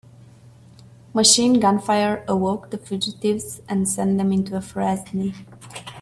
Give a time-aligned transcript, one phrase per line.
[1.13, 5.35] Machine gun fire awoke the fugitives and sent them into a frenzy.